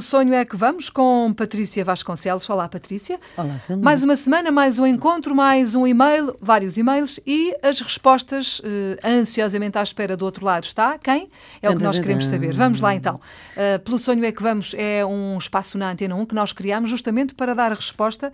[0.00, 2.48] Sonho é que vamos com Patrícia Vasconcelos.
[2.48, 3.18] Olá, Patrícia.
[3.36, 8.60] Olá, Mais uma semana, mais um encontro, mais um e-mail, vários e-mails e as respostas
[8.60, 8.62] uh,
[9.04, 10.98] ansiosamente à espera do outro lado está.
[10.98, 11.28] Quem?
[11.60, 12.54] É o que nós queremos saber.
[12.54, 13.20] Vamos lá então.
[13.56, 16.88] Uh, Pelo sonho é que vamos é um espaço na Antena 1 que nós criamos
[16.88, 18.32] justamente para dar resposta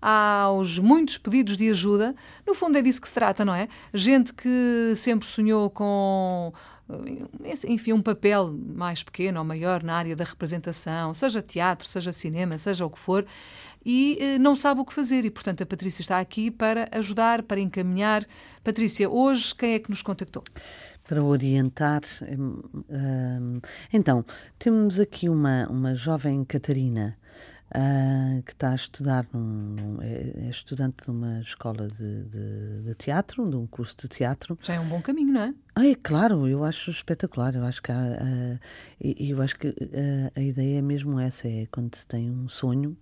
[0.00, 2.14] aos muitos pedidos de ajuda.
[2.46, 3.68] No fundo é disso que se trata, não é?
[3.92, 6.52] Gente que sempre sonhou com
[7.66, 12.56] enfim, um papel mais pequeno ou maior na área da representação, seja teatro, seja cinema,
[12.56, 13.26] seja o que for,
[13.84, 15.24] e eh, não sabe o que fazer.
[15.24, 18.24] E, portanto, a Patrícia está aqui para ajudar, para encaminhar.
[18.64, 20.42] Patrícia, hoje quem é que nos contactou?
[21.06, 22.02] Para orientar.
[22.22, 23.60] Hum, hum,
[23.92, 24.24] então,
[24.58, 27.16] temos aqui uma, uma jovem Catarina
[27.70, 32.94] uh, que está a estudar, num, é, é, estudante de uma escola de, de, de,
[32.94, 34.58] teatro, de um curso de teatro.
[34.62, 35.54] Já é um bom caminho, não é?
[35.74, 37.54] Ah, é claro, eu acho espetacular.
[37.54, 38.58] Eu acho que, há, uh,
[39.00, 42.96] eu acho que uh, a ideia é mesmo essa: é quando se tem um sonho,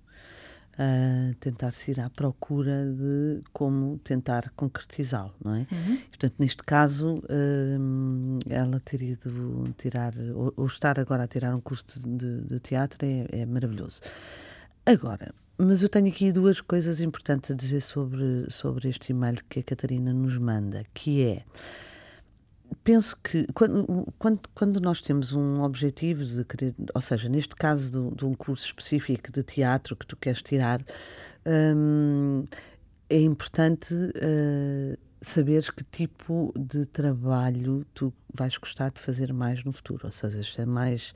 [0.77, 5.67] uh, tentar-se ir à procura de como tentar concretizá-lo, não é?
[5.71, 5.99] Uhum.
[6.09, 11.61] Portanto, neste caso, uh, ela ter ido tirar, ou, ou, estar agora a tirar um
[11.61, 14.01] curso de, de teatro é, é maravilhoso.
[14.87, 19.59] Agora, mas eu tenho aqui duas coisas importantes a dizer sobre, sobre este e-mail que
[19.59, 21.43] a Catarina nos manda, que é
[22.85, 28.11] penso que quando, quando, quando, nós temos um objetivo de querer, ou seja, neste caso
[28.13, 30.81] de, um curso específico de teatro que tu queres tirar,
[31.77, 32.45] hum,
[33.11, 39.73] é importante uh, saberes que tipo de trabalho tu vais gostar de fazer mais no
[39.73, 41.13] futuro, ou seja, se é mais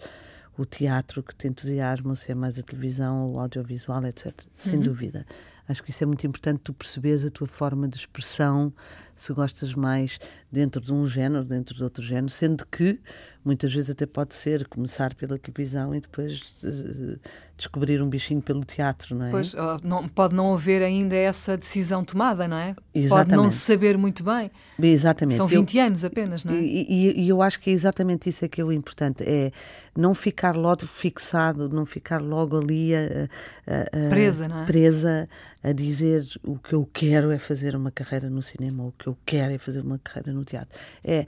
[0.60, 4.34] o teatro que te entusiasma, se é mais a televisão, o audiovisual, etc.
[4.54, 4.80] Sem uhum.
[4.82, 5.26] dúvida.
[5.70, 8.72] Acho que isso é muito importante, tu perceberes a tua forma de expressão,
[9.14, 10.18] se gostas mais
[10.50, 12.98] dentro de um género, dentro de outro género, sendo que
[13.44, 17.18] muitas vezes até pode ser começar pela televisão e depois uh,
[17.56, 19.30] descobrir um bichinho pelo teatro, não é?
[19.30, 22.74] Pois, não, pode não haver ainda essa decisão tomada, não é?
[22.94, 23.28] Exatamente.
[23.28, 24.50] Pode não se saber muito bem.
[24.82, 25.36] Exatamente.
[25.36, 26.60] São 20 eu, anos apenas, não é?
[26.60, 29.52] E, e, e, eu acho que é exatamente isso é que é o importante, é
[29.96, 33.28] não ficar logo fixado, não ficar logo ali a,
[33.66, 34.64] a, a, presa, não é?
[34.64, 35.28] presa
[35.62, 39.06] a dizer o que eu quero é fazer uma carreira no cinema, ou o que
[39.06, 40.78] eu quero é fazer uma carreira no teatro.
[41.04, 41.26] É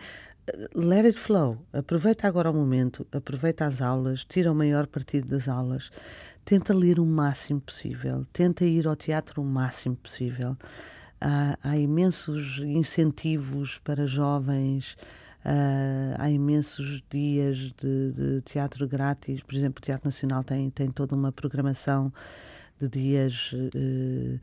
[0.74, 1.64] let it flow.
[1.72, 5.90] Aproveita agora o momento, aproveita as aulas, tira o maior partido das aulas,
[6.44, 10.56] tenta ler o máximo possível, tenta ir ao teatro o máximo possível.
[11.20, 14.96] Há, há imensos incentivos para jovens.
[15.44, 20.86] Uh, há imensos dias de, de, teatro grátis, por exemplo, o Teatro Nacional tem, tem
[20.86, 22.12] toda uma programação
[22.82, 24.40] de dias, uh,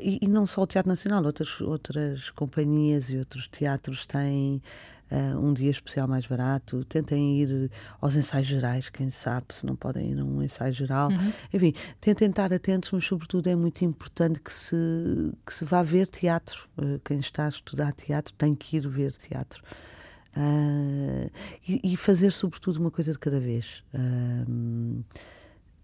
[0.00, 4.62] e, e, não só o Teatro Nacional, outras, outras companhias e outros teatros têm
[5.10, 7.70] uh, um dia especial mais barato, tentem ir
[8.00, 11.10] aos ensaios gerais, quem sabe se não podem ir a um ensaio geral.
[11.10, 11.32] Uhum.
[11.52, 14.76] Enfim, tentem estar atentos, mas sobretudo é muito importante que se,
[15.44, 16.68] que se vá ver teatro.
[16.78, 19.62] Uh, quem está a estudar teatro tem que ir ver teatro.
[20.36, 21.28] Uh,
[21.66, 23.82] e, e, fazer sobretudo uma coisa de cada vez.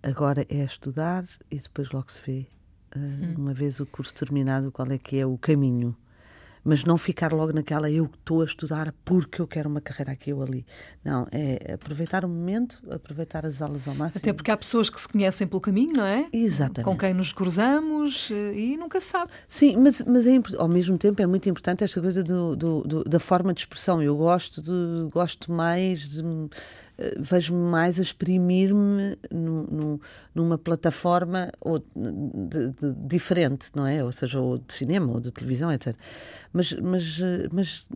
[0.03, 2.47] Agora é estudar e depois logo se vê,
[2.95, 3.35] uh, hum.
[3.39, 5.97] uma vez o curso terminado, qual é que é o caminho.
[6.69, 10.33] Mas não ficar logo naquela eu estou a estudar porque eu quero uma carreira aqui
[10.33, 10.67] ou ali.
[11.05, 14.21] Não, é aproveitar o momento, aproveitar as aulas ao máximo.
[14.21, 16.29] Até porque há pessoas que se conhecem pelo caminho, não é?
[16.33, 16.83] Exatamente.
[16.83, 19.31] Com quem nos cruzamos eh, e nunca se sabe.
[19.47, 23.05] Sim, mas, mas é, ao mesmo tempo é muito importante esta coisa do, do, do
[23.05, 24.03] da forma de expressão.
[24.03, 26.21] Eu gosto, de, gosto mais de
[27.19, 29.19] vejo-me mais a exprimir-me
[30.35, 34.03] numa plataforma ou de, de, diferente, não é?
[34.03, 35.95] Ou seja, ou de cinema ou de televisão, etc.
[36.53, 37.87] Mas, mas, eh, mas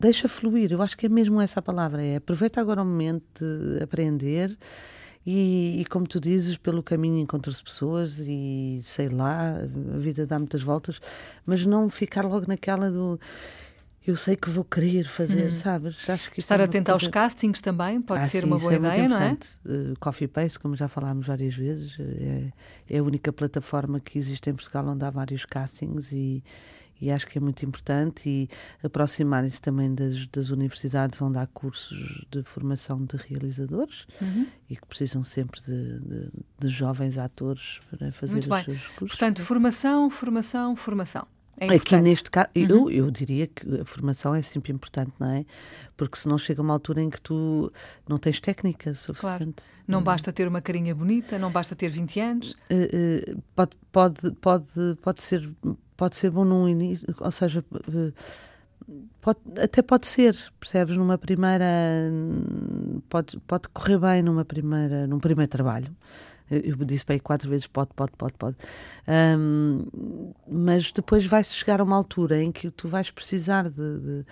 [0.00, 3.24] deixa fluir, eu acho que é mesmo essa a palavra, é aproveita agora o momento
[3.38, 4.56] de aprender
[5.24, 9.56] e, e como tu dizes, pelo caminho encontram-se pessoas e sei lá,
[9.94, 11.00] a vida dá muitas voltas,
[11.46, 13.20] mas não ficar logo naquela do
[14.04, 15.54] eu sei que vou querer fazer, hum.
[15.54, 16.08] sabes?
[16.08, 18.76] Acho que Estar é atento aos castings também pode ah, ser sim, uma boa é
[18.76, 19.32] ideia, não é?
[19.64, 22.52] Uh, Coffee Paste, como já falámos várias vezes, é,
[22.90, 26.42] é, a única plataforma que existe em Portugal onde há vários castings e,
[27.00, 28.48] e acho que é muito importante e
[28.82, 34.46] aproximarem-se também das, das, universidades onde há cursos de formação de realizadores uhum.
[34.68, 36.28] e que precisam sempre de, de,
[36.58, 38.64] de jovens atores para fazer muito os bem.
[38.64, 39.18] seus cursos.
[39.18, 41.26] Portanto, formação, formação, formação.
[41.62, 42.62] É Aqui neste caso, uhum.
[42.62, 45.44] eu, eu diria que a formação é sempre importante, não é?
[45.96, 47.72] Porque senão chega uma altura em que tu
[48.08, 49.62] não tens técnica suficiente.
[49.62, 49.82] Claro.
[49.86, 50.04] Não uhum.
[50.04, 52.52] basta ter uma carinha bonita, não basta ter 20 anos.
[52.68, 55.48] Uh, uh, pode, pode, pode, pode, ser,
[55.96, 58.12] pode ser bom num início, ou seja, uh,
[59.20, 60.96] pode, até pode ser, percebes?
[60.96, 62.10] Numa primeira.
[63.08, 65.94] Pode, pode correr bem numa primeira, num primeiro trabalho.
[66.64, 68.56] Eu disse para aí quatro vezes pode, pode, pode, pode.
[69.08, 74.26] Um, mas depois vai-se chegar a uma altura em que tu vais precisar de, de,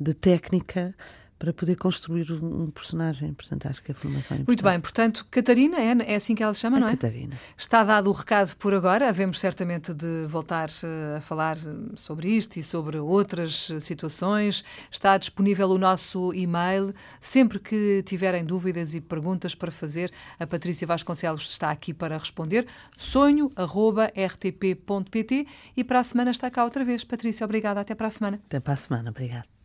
[0.00, 0.94] de técnica
[1.38, 3.34] para poder construir um personagem.
[3.34, 6.54] Portanto, acho que a formação é Muito bem, portanto, Catarina, é, é assim que ela
[6.54, 6.92] se chama, a não é?
[6.92, 7.36] Catarina.
[7.56, 11.60] Está dado o recado por agora, havemos certamente de voltar eh, a falar eh,
[11.94, 14.64] sobre isto e sobre outras eh, situações.
[14.90, 16.94] Está disponível o nosso e-mail.
[17.20, 22.66] Sempre que tiverem dúvidas e perguntas para fazer, a Patrícia Vasconcelos está aqui para responder.
[22.96, 23.56] sonho.rtp.pt
[25.76, 27.04] e para a semana está cá outra vez.
[27.04, 27.80] Patrícia, obrigada.
[27.80, 28.40] Até para a semana.
[28.46, 29.10] Até para a semana.
[29.10, 29.55] Obrigada.